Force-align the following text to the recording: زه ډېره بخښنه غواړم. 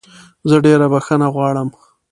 زه 0.49 0.55
ډېره 0.65 0.85
بخښنه 0.93 1.27
غواړم. 1.35 1.69